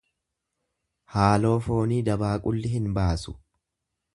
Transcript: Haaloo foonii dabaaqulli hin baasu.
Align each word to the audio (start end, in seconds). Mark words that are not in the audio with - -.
Haaloo 1.17 1.53
foonii 1.67 2.01
dabaaqulli 2.09 2.73
hin 2.75 2.89
baasu. 2.99 3.37